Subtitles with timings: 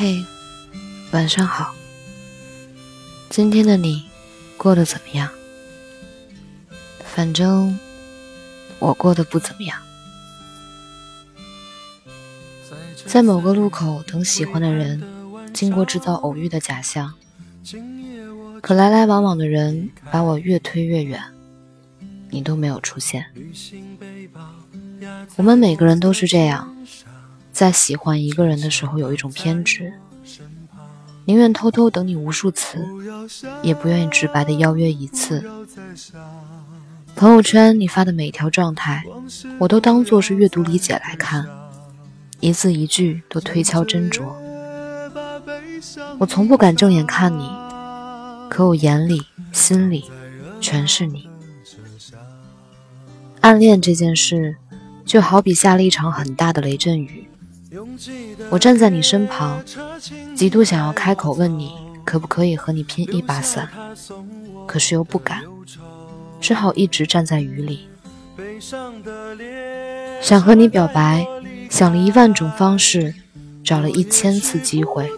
[0.00, 0.24] 嘿，
[1.10, 1.74] 晚上好。
[3.28, 4.08] 今天的你
[4.56, 5.28] 过得怎么样？
[7.04, 7.78] 反正
[8.78, 9.78] 我过得不怎么样。
[13.04, 15.02] 在某个路口等喜欢的人，
[15.52, 17.12] 经过制造偶遇的假象，
[18.62, 21.22] 可来来往往的人把我越推越远，
[22.30, 23.26] 你都没有出现。
[25.36, 26.74] 我们每个人都是这样。
[27.60, 29.92] 在喜欢一个人的时候，有一种偏执，
[31.26, 32.82] 宁愿偷偷等你无数次，
[33.60, 35.44] 也不愿意直白的邀约一次。
[37.14, 39.04] 朋友圈你发的每一条状态，
[39.58, 41.46] 我都当做是阅读理解来看，
[42.40, 44.24] 一字一句都推敲斟酌。
[46.18, 47.46] 我从不敢正眼看你，
[48.48, 49.20] 可我眼里、
[49.52, 50.06] 心里
[50.62, 51.28] 全是你。
[53.42, 54.56] 暗恋这件事，
[55.04, 57.26] 就好比下了一场很大的雷阵雨。
[58.50, 59.62] 我站在你身旁，
[60.34, 61.72] 极度想要开口问你
[62.04, 63.68] 可不可以和你拼一把伞，
[64.66, 65.42] 可是又不敢，
[66.40, 67.88] 只好一直站在雨里。
[70.20, 71.24] 想和你表白，
[71.68, 73.14] 想了一万种方式，
[73.62, 75.08] 找了一千次机会，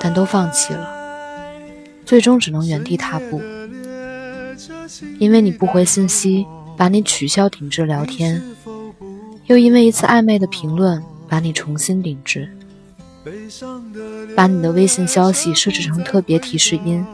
[0.00, 0.88] 但都放弃了，
[2.04, 3.40] 最终只能原地踏步。
[5.18, 8.42] 因为你不回信息，把你取消停置聊天，
[9.46, 11.00] 又因为一次暧昧的评论。
[11.30, 12.50] 把你重新顶置，
[14.34, 17.06] 把你的微信消息设置成特别提示音，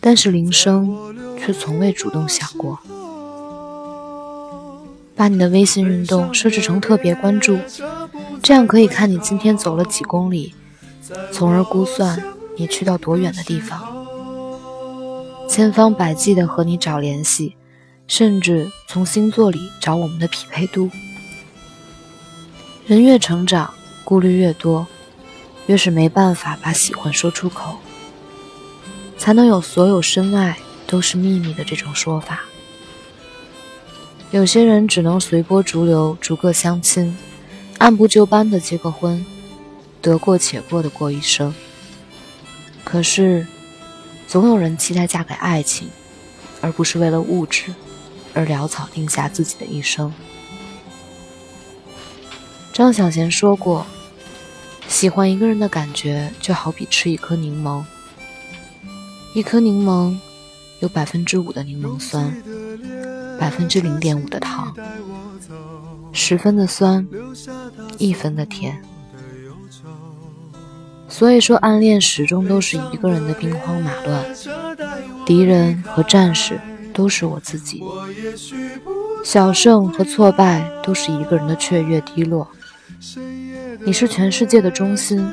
[0.00, 2.80] 但是铃声却从未主动响过。
[5.14, 7.56] 把你的微信运动设置成特别关注，
[8.42, 10.52] 这样可以看你今天走了几公里，
[11.30, 12.20] 从而估算
[12.56, 13.80] 你去到多远的地方。
[15.48, 17.54] 千方百计的和你找联系，
[18.08, 20.90] 甚至从星座里找我们的匹配度。
[22.86, 23.72] 人越成长，
[24.04, 24.86] 顾虑越多，
[25.68, 27.78] 越是没办法把喜欢说出口，
[29.16, 32.42] 才能有所有深爱都是秘密的这种说法。
[34.32, 37.16] 有些人只能随波逐流，逐个相亲，
[37.78, 39.24] 按部就班的结个婚，
[40.02, 41.54] 得过且过的过一生。
[42.84, 43.46] 可是，
[44.28, 45.88] 总有人期待嫁给爱情，
[46.60, 47.72] 而不是为了物质
[48.34, 50.12] 而潦草定下自己的一生。
[52.74, 53.86] 张小娴说过
[54.88, 57.84] ：“喜欢一个人的感觉，就好比吃一颗柠檬。
[59.32, 60.18] 一颗柠檬
[60.80, 62.36] 有百分之五的柠檬酸，
[63.38, 64.74] 百分之零点五的糖，
[66.12, 67.06] 十分的酸，
[67.96, 68.82] 一分的甜。
[71.08, 74.24] 所以说，暗恋始终都是一个人的兵荒马乱，
[75.24, 76.60] 敌人和战士
[76.92, 77.80] 都是我自己，
[79.24, 82.48] 小胜和挫败都是一个人的雀跃低落。”
[83.84, 85.32] 你是全世界的中心，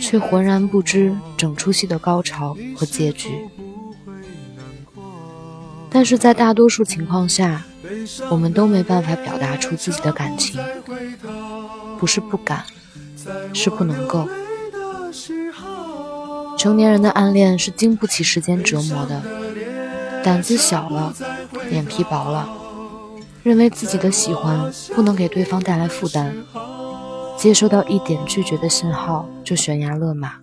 [0.00, 3.28] 却浑然不知整出戏的高潮和结局。
[5.90, 7.64] 但是在大多数情况下，
[8.30, 10.60] 我们都没办法表达出自己的感情，
[11.98, 12.64] 不是不敢，
[13.52, 14.28] 是不能够。
[16.56, 19.20] 成年人的暗恋是经不起时间折磨的，
[20.22, 21.12] 胆子小了，
[21.70, 22.48] 脸皮薄了，
[23.42, 26.36] 认为自己的喜欢不能给对方带来负担。
[27.40, 30.34] 接收到一点拒绝的信号就悬崖勒马，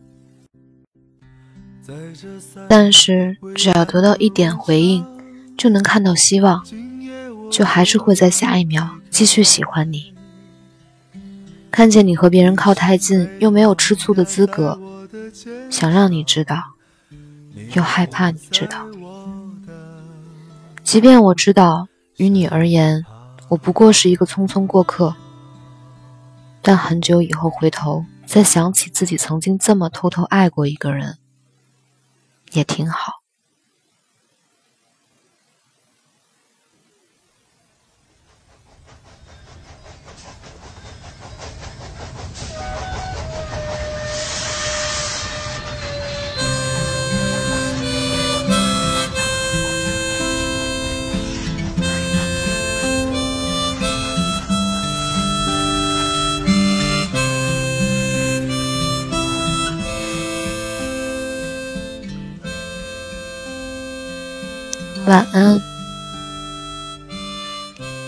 [2.67, 5.05] 但是只要得到一点回应，
[5.55, 6.65] 就能看到希望，
[7.51, 10.11] 就还是会在下一秒继续喜欢你。
[11.69, 14.79] 看见你和别人靠太近，又没有吃醋的资格，
[15.69, 16.55] 想让你知道，
[17.75, 18.87] 又害怕你知道。
[20.83, 23.05] 即便我知道，于你而言，
[23.49, 25.15] 我不过是一个匆匆过客。
[26.69, 31.17] 但很久以后回头再想起自己曾经这么偷偷爱过一个人，
[32.51, 33.16] 也挺好。
[65.07, 65.57] 晚安，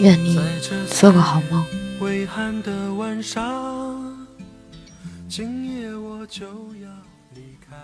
[0.01, 0.37] 愿你
[0.89, 1.65] 做个好梦。
[2.01, 4.27] 微寒的晚上，
[5.29, 6.89] 今夜我就要
[7.33, 7.77] 离开。